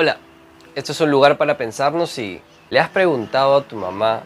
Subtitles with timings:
[0.00, 0.18] Hola,
[0.76, 4.22] esto es un lugar para pensarnos y ¿le has preguntado a tu mamá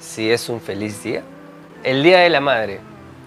[0.00, 1.22] si es un feliz día?
[1.84, 2.80] El Día de la Madre.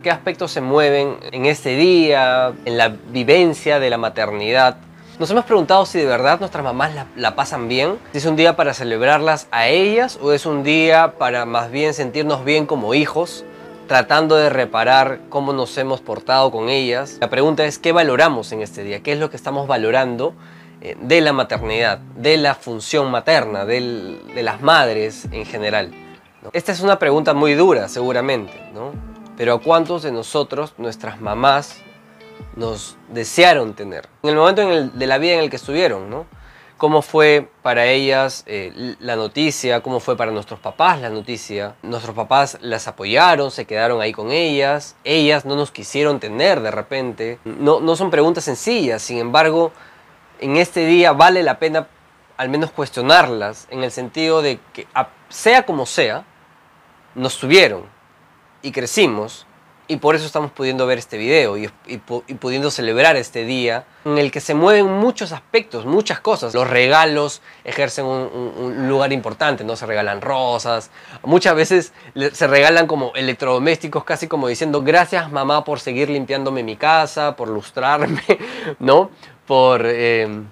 [0.03, 4.75] ¿Qué aspectos se mueven en este día, en la vivencia de la maternidad?
[5.17, 8.35] Nos hemos preguntado si de verdad nuestras mamás la, la, pasan bien, si es un
[8.35, 12.95] día para celebrarlas a ellas o es un día para más bien sentirnos bien como
[12.95, 13.45] hijos,
[13.87, 17.15] tratando de reparar cómo nos hemos portado con ellas.
[17.21, 19.01] La pregunta es, ¿qué valoramos en este día?
[19.01, 20.33] ¿Qué es lo que estamos valorando
[20.79, 25.91] de la maternidad, de la función materna, de las madres en general?
[26.53, 28.91] Esta es una pregunta muy dura, seguramente, ¿no?
[29.35, 31.81] Pero ¿a cuántos de nosotros, nuestras mamás,
[32.55, 34.07] nos desearon tener?
[34.23, 36.25] En el momento de la vida en el que estuvieron, ¿no?
[36.77, 41.75] cómo fue para ellas eh, la noticia, cómo fue para nuestros papás la noticia.
[41.81, 46.71] Nuestros papás las apoyaron, se quedaron ahí con ellas, ellas no nos quisieron tener de
[46.71, 47.39] repente.
[47.43, 49.71] No, no son preguntas sencillas, sin embargo,
[50.39, 51.87] en este día vale la pena
[52.37, 54.87] al menos cuestionarlas, en el sentido de que
[55.29, 56.23] sea como sea,
[57.15, 57.83] nos tuvieron
[58.61, 59.47] y crecimos
[59.89, 61.69] y por eso estamos pudiendo ver este video y,
[62.39, 66.53] pudiendo celebrar este día en el que se mueven muchos aspectos, muchas cosas.
[66.53, 69.77] Los regalos ejercen un, lugar importante, ¿no?
[69.77, 70.91] Se regalan rosas,
[71.23, 71.93] muchas veces
[72.33, 77.47] se regalan como electrodomésticos, casi como diciendo gracias mamá por seguir limpiándome mi casa, por
[77.47, 78.21] lustrarme,
[78.79, 79.09] ¿no?
[79.47, 79.81] Por...
[79.85, 80.43] Eh,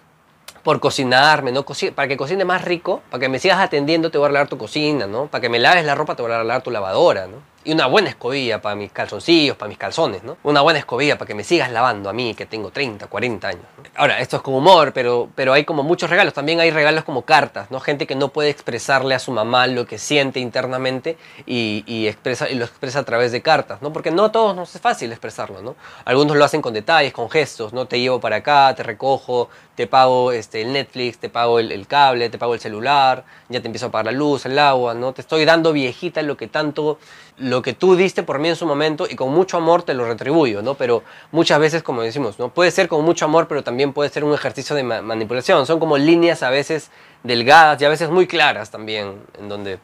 [0.66, 1.64] por cocinarme, ¿no?
[1.94, 4.58] para que cocine más rico, para que me sigas atendiendo te voy a regalar tu
[4.58, 5.28] cocina, ¿no?
[5.28, 7.38] Para que me laves la ropa te voy a regalar tu lavadora, ¿no?
[7.66, 10.38] Y una buena escobilla para mis calzoncillos, para mis calzones, ¿no?
[10.44, 13.64] Una buena escobilla para que me sigas lavando a mí, que tengo 30, 40 años.
[13.96, 16.36] Ahora, esto es como humor, pero, pero hay como muchos regalos.
[16.36, 17.80] También hay regalos como cartas, ¿no?
[17.80, 22.56] Gente que no puede expresarle a su mamá lo que siente internamente y, expresa, y
[22.56, 23.92] lo expresa a través de cartas, ¿no?
[23.92, 25.76] Porque no a todos nos es fácil expresarlo, ¿no?
[26.06, 27.88] Algunos lo hacen con detalles, con gestos, ¿no?
[27.88, 31.88] Te llevo para acá, te recojo, te pago este, el Netflix, te pago el, el
[31.88, 35.14] cable, te pago el celular, ya te empiezo a pagar la luz, el agua, ¿no?
[35.14, 37.00] Te estoy dando viejita lo que tanto
[37.38, 40.06] lo que tú diste por mí en su momento y con mucho amor te lo
[40.06, 40.75] retribuyo, ¿no?
[40.75, 42.50] Pero muchas veces, como decimos, ¿no?
[42.50, 45.66] Puede ser con mucho amor, pero también puede ser un ejercicio de manipulación.
[45.66, 46.91] Son como líneas a veces
[47.24, 49.80] delgadas y a veces muy claras también, en donde,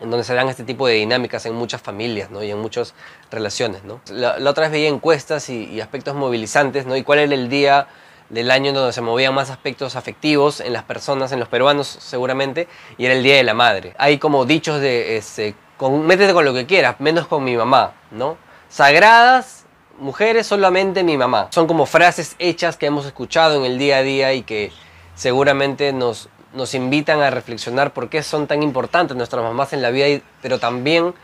[0.00, 2.42] en donde se dan este tipo de dinámicas en muchas familias, ¿no?
[2.42, 2.94] Y en muchas
[3.30, 4.00] relaciones, ¿no?
[4.10, 6.96] La, otra vez veía encuestas y, y, aspectos movilizantes, ¿no?
[6.96, 7.88] Y cuál era el día
[8.30, 11.86] del año en donde se movían más aspectos afectivos en las personas, en los peruanos
[11.86, 13.94] seguramente, y era el Día de la Madre.
[13.98, 15.16] Hay como dichos de...
[15.16, 18.36] Este, con, métete con lo que quieras, menos con mi mamá, ¿no?
[18.68, 19.64] Sagradas
[19.98, 21.48] mujeres, solamente mi mamá.
[21.52, 24.72] Son como frases hechas que hemos escuchado en el día a día y que
[25.14, 29.88] seguramente nos, nos invitan a reflexionar por qué son tan importantes nuestras mamás en la
[29.88, 31.14] vida, pero también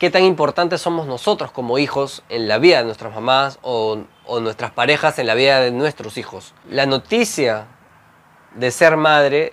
[0.00, 4.40] qué tan importantes somos nosotros como hijos en la vida de nuestras mamás o, o
[4.40, 6.52] nuestras parejas en la vida de nuestros hijos.
[6.68, 7.68] La noticia
[8.56, 9.52] de ser madre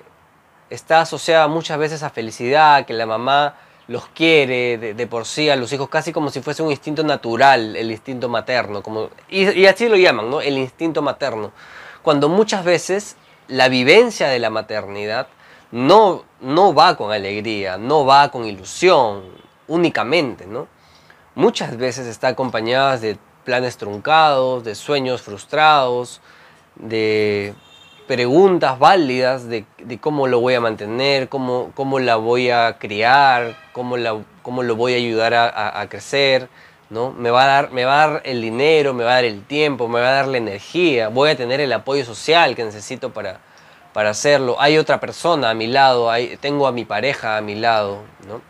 [0.71, 3.53] está asociada muchas veces a felicidad, que la mamá
[3.87, 7.75] los quiere de, por sí a los hijos casi como si fuese un instinto natural,
[7.75, 10.41] el instinto materno, como, y, así lo llaman, ¿no?
[10.41, 11.51] El instinto materno.
[12.01, 13.15] Cuando muchas veces
[13.47, 15.27] la vivencia de la maternidad
[15.71, 19.23] no, no va con alegría, no va con ilusión
[19.67, 20.67] únicamente, ¿no?
[21.35, 26.21] Muchas veces está acompañada de planes truncados, de sueños frustrados,
[26.75, 27.53] de
[28.11, 29.63] preguntas válidas de,
[30.01, 33.95] cómo lo voy a mantener, cómo, cómo la voy a criar, cómo,
[34.41, 36.49] cómo lo voy a ayudar a, crecer,
[36.89, 37.13] ¿no?
[37.13, 39.45] Me va, a dar, me va a dar el dinero, me va a dar el
[39.45, 43.13] tiempo, me va a dar la energía, voy a tener el apoyo social que necesito
[43.13, 43.39] para,
[43.93, 44.57] para hacerlo.
[44.59, 46.11] Hay otra persona a mi lado,
[46.41, 48.41] tengo a mi pareja a mi lado, ¿no?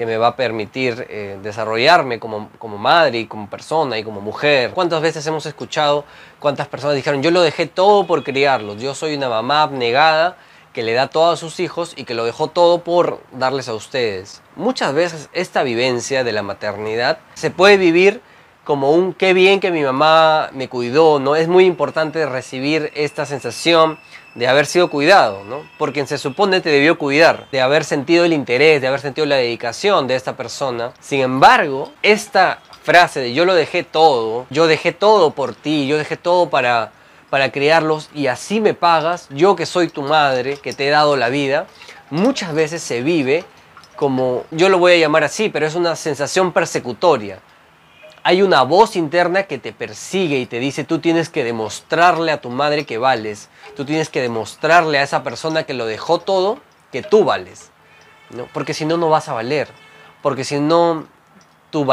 [0.00, 4.22] Que me va a permitir eh, desarrollarme como, como, madre y como persona y como
[4.22, 4.70] mujer.
[4.70, 6.06] ¿Cuántas veces hemos escuchado
[6.38, 10.38] cuántas personas dijeron, yo lo dejé todo por criarlos, yo soy una mamá abnegada
[10.72, 13.74] que le da todo a sus hijos y que lo dejó todo por darles a
[13.74, 14.40] ustedes?
[14.56, 18.22] Muchas veces esta vivencia de la maternidad se puede vivir
[18.64, 21.36] como un qué bien que mi mamá me cuidó, ¿no?
[21.36, 23.98] Es muy importante recibir esta sensación
[24.34, 25.62] de haber sido cuidado, ¿no?
[25.78, 29.36] Porque se supone te debió cuidar, de haber sentido el interés, de haber sentido la
[29.36, 30.92] dedicación de esta persona.
[31.00, 35.98] Sin embargo, esta frase de yo lo dejé todo, yo dejé todo por ti, yo
[35.98, 36.92] dejé todo para,
[37.28, 41.16] para criarlos y así me pagas, yo que soy tu madre, que te he dado
[41.16, 41.66] la vida,
[42.10, 43.44] muchas veces se vive
[43.96, 47.40] como, yo lo voy a llamar así, pero es una sensación persecutoria
[48.30, 52.40] hay una voz interna que te persigue y te dice, tú tienes que demostrarle a
[52.40, 56.60] tu madre que vales, tú tienes que demostrarle a esa persona que lo dejó todo
[56.92, 57.72] que tú vales,
[58.30, 58.46] ¿no?
[58.52, 59.66] porque si no, no vas a valer,
[60.22, 61.08] porque si no,
[61.70, 61.84] tu,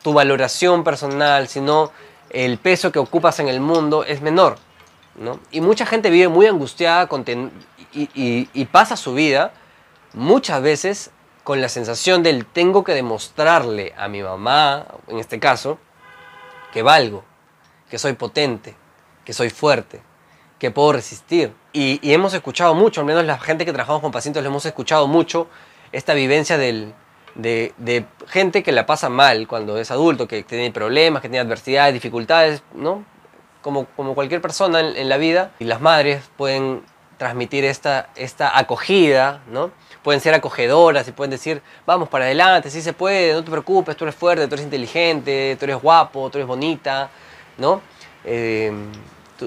[0.00, 1.90] tu valoración personal, si no,
[2.30, 4.58] el peso que ocupas en el mundo es menor.
[5.18, 5.40] ¿no?
[5.50, 7.08] Y mucha gente vive muy angustiada
[7.92, 9.52] y, pasa su vida
[10.12, 11.10] muchas veces
[11.44, 15.78] con la sensación del tengo que demostrarle a mi mamá, en este caso,
[16.72, 17.22] que valgo,
[17.88, 18.74] que soy potente,
[19.24, 20.00] que soy fuerte,
[20.58, 21.52] que puedo resistir.
[21.72, 25.06] Y, hemos escuchado mucho, al menos la gente que trabajamos con pacientes, le hemos escuchado
[25.06, 25.48] mucho
[25.92, 26.94] esta vivencia del,
[27.34, 31.92] de, gente que la pasa mal cuando es adulto, que tiene problemas, que tiene adversidades,
[31.92, 33.04] dificultades, ¿no?
[33.60, 35.52] Como, como cualquier persona en, la vida.
[35.58, 36.82] Y las madres pueden
[37.16, 39.70] transmitir esta, esta acogida, ¿no?
[40.02, 43.96] Pueden ser acogedoras y pueden decir, vamos para adelante, sí se puede, no te preocupes,
[43.96, 47.08] tú eres fuerte, tú eres inteligente, tú eres guapo, tú eres bonita,
[47.58, 47.80] ¿no?
[48.24, 48.72] Eh,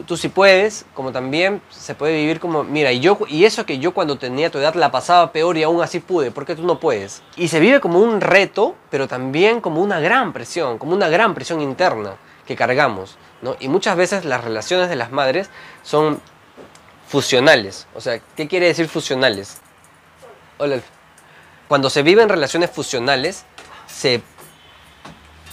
[0.05, 3.79] tú, sí puedes, como también se puede vivir como, mira, y, yo, y eso que
[3.79, 6.63] yo cuando tenía tu edad la pasaba peor y aún así pude, ¿por qué tú
[6.63, 7.23] no puedes?
[7.35, 11.33] Y se vive como un reto, pero también como una gran presión, como una gran
[11.33, 12.15] presión interna
[12.45, 13.55] que cargamos, ¿no?
[13.59, 15.49] Y muchas veces las relaciones de las madres
[15.83, 16.19] son
[17.07, 17.87] fusionales.
[17.95, 19.57] O sea, ¿qué quiere decir fusionales?
[20.57, 20.79] Hola.
[21.67, 23.43] Cuando se viven relaciones fusionales,
[23.87, 24.21] se,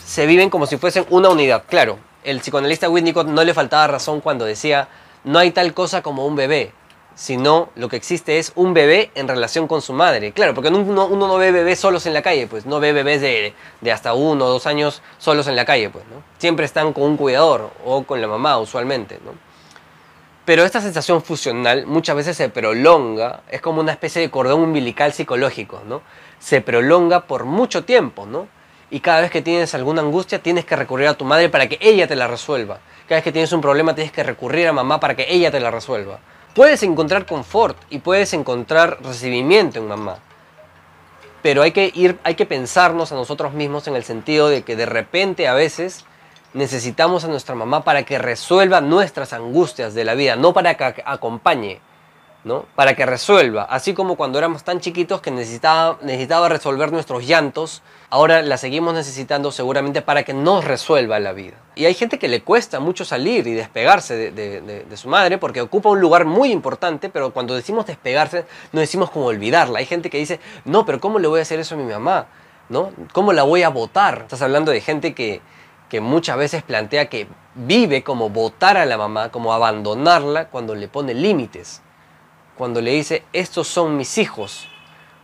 [0.05, 1.65] se viven como si fuesen una unidad.
[1.69, 4.89] Claro, el psicoanalista Winnicott no le faltaba razón cuando decía,
[5.25, 6.73] no hay tal cosa como un bebé,
[7.17, 10.33] sino lo que existe es un bebé en relación con su madre.
[10.33, 13.55] Claro, porque uno, no ve bebés solos en la calle, pues no ve bebés de,
[13.81, 16.23] de, hasta uno o dos años solos en la calle, pues, ¿no?
[16.39, 19.33] Siempre están con un cuidador o con la mamá usualmente, ¿no?
[20.45, 25.13] Pero esta sensación fusional muchas veces se prolonga, es como una especie de cordón umbilical
[25.13, 26.03] psicológico, ¿no?
[26.39, 28.49] Se prolonga por mucho tiempo, ¿no?
[28.95, 31.79] y cada vez que tienes alguna angustia tienes que recurrir a tu madre para que
[31.81, 32.79] ella te la resuelva.
[33.09, 35.59] Cada vez que tienes un problema tienes que recurrir a mamá para que ella te
[35.59, 36.21] la resuelva.
[36.55, 40.19] Puedes encontrar confort y puedes encontrar recibimiento en mamá.
[41.43, 44.77] Pero hay que ir, hay que pensarnos a nosotros mismos en el sentido de que
[44.77, 46.05] de repente a veces
[46.55, 51.03] necesitamos a nuestra mamá para que resuelva nuestras angustias de la vida, no para que
[51.05, 51.81] acompañe.
[52.45, 52.67] ¿no?
[52.75, 53.63] Para que resuelva.
[53.65, 58.95] Así como cuando éramos tan chiquitos que necesitaba, necesitaba resolver nuestros llantos, ahora la seguimos
[58.95, 61.55] necesitando seguramente para que nos resuelva la vida.
[61.75, 65.89] Y hay gente que le cuesta mucho salir y despegarse de, su madre porque ocupa
[65.89, 69.79] un lugar muy importante, pero cuando decimos despegarse no decimos como olvidarla.
[69.79, 72.27] Hay gente que dice, no, pero ¿cómo le voy a hacer eso a mi mamá?
[72.69, 72.93] ¿No?
[73.13, 74.21] ¿Cómo la voy a votar?
[74.23, 75.41] Estás hablando de gente que,
[75.95, 80.89] que muchas veces plantea que vive como votar a la mamá, como abandonarla cuando le
[80.89, 81.83] pone límites.
[82.59, 84.67] Cuando le dice, estos son mis hijos,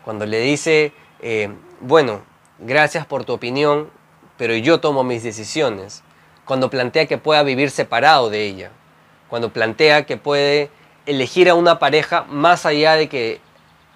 [0.05, 2.21] cuando le dice, eh, bueno,
[2.61, 3.91] gracias por tu opinión,
[4.37, 6.05] pero yo tomo mis decisiones,
[6.45, 8.71] cuando plantea que pueda vivir separado de ella,
[9.29, 10.71] cuando plantea que puede
[11.05, 13.41] elegir a una pareja más allá de que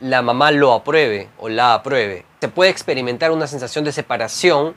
[0.00, 2.25] la mamá lo apruebe o la apruebe.
[2.41, 4.75] Se puede experimentar una sensación de separación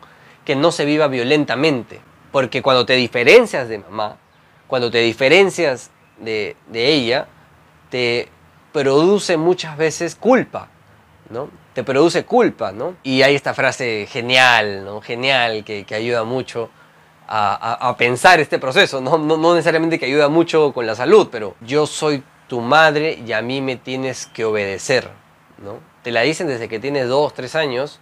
[0.47, 1.99] que no se viva violentamente,
[2.31, 4.15] porque cuando te diferencias de mamá,
[4.65, 7.27] cuando te diferencias de, de ella,
[7.89, 8.29] te
[8.71, 10.69] produce muchas veces culpa,
[11.29, 11.49] ¿no?
[11.73, 12.95] Te produce culpa, ¿no?
[13.03, 15.01] Y hay esta frase genial, ¿no?
[15.01, 16.69] Genial, que, ayuda mucho
[17.27, 19.17] a, pensar este proceso, ¿no?
[19.17, 19.53] ¿no?
[19.53, 23.59] necesariamente que ayuda mucho con la salud, pero yo soy tu madre y a mí
[23.59, 25.09] me tienes que obedecer,
[25.61, 25.81] ¿no?
[26.03, 27.99] Te la dicen desde que tienes 2, 3 años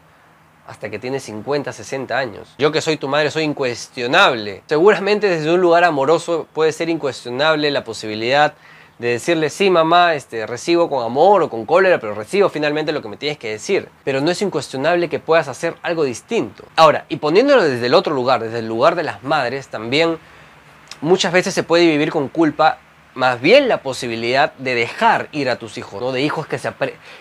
[0.67, 2.55] hasta que tienes 50, 60 años.
[2.57, 4.63] Yo que soy tu madre soy incuestionable.
[4.67, 8.53] Seguramente desde un lugar amoroso puede ser incuestionable la posibilidad
[8.97, 13.01] de decirle, sí, mamá, este, recibo con amor o con cólera, pero recibo finalmente lo
[13.01, 13.89] que me tienes que decir.
[14.05, 16.63] Pero no es incuestionable que puedas hacer algo distinto.
[16.77, 20.17] Ahora, y poniéndolo desde el otro lugar, desde el lugar de las madres, también
[21.01, 22.79] muchas veces se puede vivir con culpa
[23.15, 26.11] más bien la posibilidad de dejar ir a tus hijos, ¿no?
[26.11, 26.71] de hijos que se,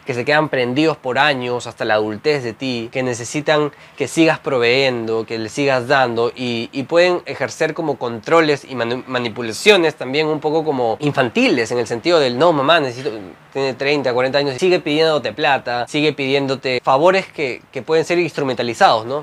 [0.04, 4.38] que se quedan prendidos por años hasta la adultez de ti, que necesitan que sigas
[4.40, 10.64] proveyendo, que le sigas dando y, pueden ejercer como controles y manipulaciones también un poco
[10.64, 13.10] como infantiles en el sentido del no mamá necesito,
[13.52, 19.06] tiene 30, 40 años, sigue pidiéndote plata, sigue pidiéndote favores que, que pueden ser instrumentalizados,
[19.06, 19.20] ¿no?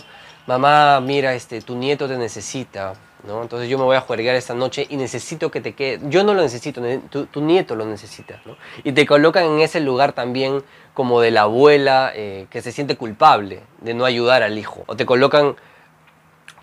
[0.47, 4.87] Mamá, mira, este, tu nieto te necesita, entonces yo me voy a jugar esta noche
[4.89, 5.99] y necesito que te quede.
[6.09, 8.41] Yo no lo necesito, tu, nieto lo necesita,
[8.83, 10.63] Y te colocan en ese lugar también
[10.93, 14.83] como de la abuela eh, que se siente culpable de no ayudar al hijo.
[14.87, 15.55] O te colocan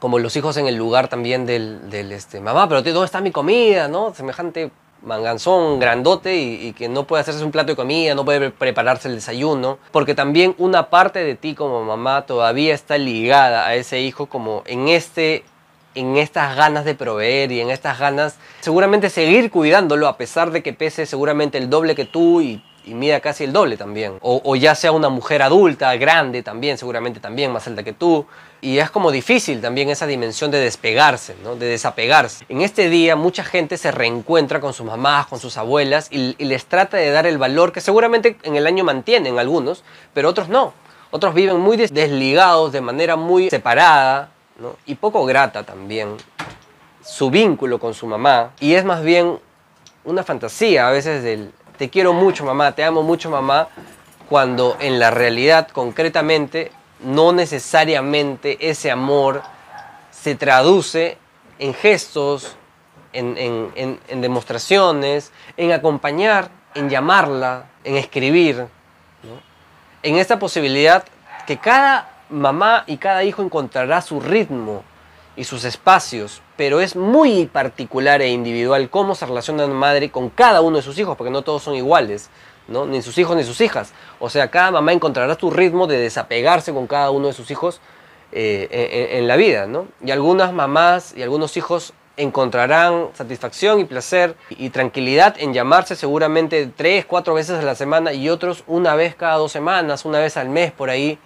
[0.00, 3.88] como los hijos en el lugar también del, este, mamá, pero ¿dónde está mi comida?
[3.88, 4.14] ¿no?
[4.14, 4.70] Semejante
[5.02, 9.08] manganzón grandote y, y, que no puede hacerse un plato de comida, no puede prepararse
[9.08, 14.00] el desayuno, porque también una parte de ti como mamá todavía está ligada a ese
[14.00, 15.44] hijo como en este
[15.98, 20.62] en estas ganas de proveer y en estas ganas seguramente seguir cuidándolo a pesar de
[20.62, 24.18] que pese seguramente el doble que tú y y mida casi el doble también.
[24.22, 28.26] O, ya sea una mujer adulta, grande también, seguramente también más alta que tú.
[28.60, 31.54] Y es como difícil también esa dimensión de despegarse, ¿no?
[31.54, 32.44] de desapegarse.
[32.48, 36.64] En este día mucha gente se reencuentra con sus mamás, con sus abuelas y les
[36.64, 40.72] trata de dar el valor que seguramente en el año mantienen algunos, pero otros no.
[41.10, 44.30] Otros viven muy desligados, de manera muy separada
[44.86, 46.16] y poco grata también
[47.04, 48.52] su vínculo con su mamá.
[48.60, 49.38] Y es más bien
[50.04, 53.68] una fantasía a veces del te quiero mucho mamá, te amo mucho mamá,
[54.28, 59.42] cuando en la realidad concretamente no necesariamente ese amor
[60.10, 61.16] se traduce
[61.60, 62.56] en gestos,
[63.12, 68.66] en, en, demostraciones, en acompañar, en llamarla, en escribir,
[70.02, 71.04] en esta posibilidad
[71.46, 74.82] que cada mamá y cada hijo encontrará su ritmo
[75.36, 80.30] y sus espacios, pero es muy particular e individual cómo se relaciona una madre con
[80.30, 82.28] cada uno de sus hijos, porque no todos son iguales,
[82.66, 82.86] ¿no?
[82.86, 83.92] ni sus hijos ni sus hijas.
[84.18, 87.80] O sea, cada mamá encontrará su ritmo de desapegarse con cada uno de sus hijos
[88.32, 89.66] eh, en, la vida.
[89.66, 89.86] ¿no?
[90.04, 96.66] Y algunas mamás y algunos hijos encontrarán satisfacción y placer y tranquilidad en llamarse seguramente
[96.66, 100.36] tres, cuatro veces a la semana y otros una vez cada dos semanas, una vez
[100.36, 101.18] al mes por ahí.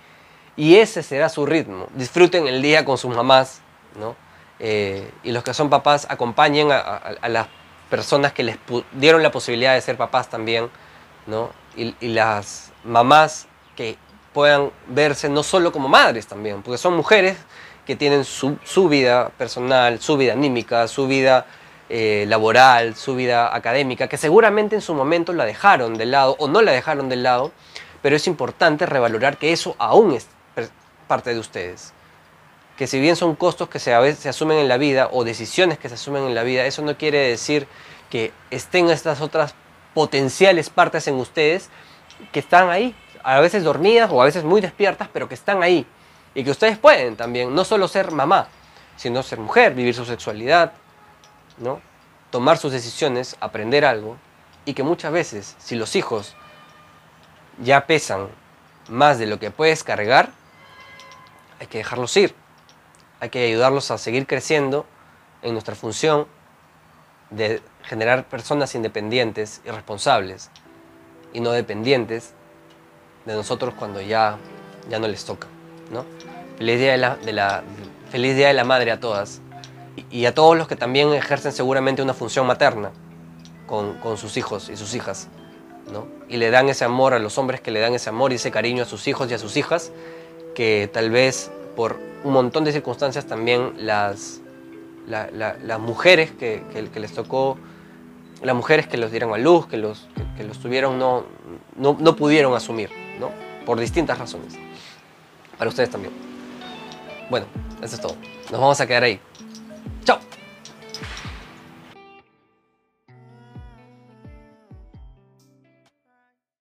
[0.57, 1.87] Y ese será su ritmo.
[1.95, 3.61] Disfruten el día con sus mamás,
[3.99, 4.17] ¿no?
[4.59, 7.49] Eh, y los que son papás acompañen a, las
[7.91, 8.59] personas que les
[8.93, 10.71] dieron la posibilidad de ser papás también,
[11.27, 11.51] ¿no?
[11.77, 13.97] Y, y, las mamás que
[14.33, 17.37] puedan verse no solo como madres también, porque son mujeres
[17.87, 21.47] que tienen su, vida personal, su vida anímica, su vida
[21.89, 26.49] eh, laboral, su vida académica, que seguramente en su momento la dejaron de lado o
[26.49, 27.53] no la dejaron de lado,
[28.01, 30.29] pero es importante revalorar que eso aún es
[31.13, 31.93] parte de ustedes.
[32.79, 35.91] Que si bien son costos que se, se asumen en la vida o decisiones que
[35.91, 37.69] se asumen en la vida, eso no quiere decir
[38.09, 39.55] que estén estas otras
[39.93, 41.69] potenciales partes en ustedes
[42.33, 45.87] que están ahí, a veces dormidas o a veces muy despiertas, pero que están ahí
[46.35, 48.49] y que ustedes pueden también, no solo ser mamá,
[48.97, 50.73] sino ser mujer, vivir su sexualidad,
[51.59, 51.83] ¿no?
[52.31, 54.17] tomar sus decisiones, aprender algo,
[54.65, 56.35] y que muchas veces, si los hijos
[57.63, 58.29] ya pesan
[58.89, 60.31] más de lo que puedes cargar,
[61.63, 62.35] hay que dejarlos ir,
[63.21, 64.85] hay que ayudarlos a seguir creciendo
[65.43, 66.27] en nuestra función
[67.31, 70.51] de generar personas independientes y responsables,
[71.33, 72.35] y no dependientes
[73.27, 74.39] de nosotros cuando ya,
[74.91, 75.47] ya no les toca.
[76.59, 77.63] Feliz día de la,
[78.11, 79.41] feliz día de la madre a todas
[80.11, 82.91] y, a todos los que también ejercen seguramente una función materna
[83.69, 85.29] con, sus hijos y sus hijas.
[86.29, 88.51] Y le dan ese amor a los hombres que le dan ese amor y ese
[88.51, 89.93] cariño a sus hijos y a sus hijas,
[90.55, 94.41] que tal vez por un montón de circunstancias también las,
[95.07, 96.63] las mujeres que,
[96.95, 97.59] les tocó,
[98.43, 101.25] las mujeres que los dieron a luz, que los, que, los tuvieron, no,
[101.77, 103.31] no, no, pudieron asumir, ¿no?
[103.65, 104.55] por distintas razones
[105.59, 106.13] para ustedes también.
[107.31, 107.47] Bueno,
[107.81, 108.17] eso es todo.
[108.51, 109.21] Nos vamos a quedar ahí.
[110.05, 110.19] ¡Chao!